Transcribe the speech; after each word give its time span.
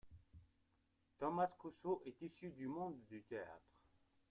Thomas 1.19 1.51
Cousseau 1.59 2.01
est 2.07 2.19
issu 2.23 2.49
du 2.49 2.65
monde 2.67 2.97
du 3.07 3.21
théâtre. 3.21 3.77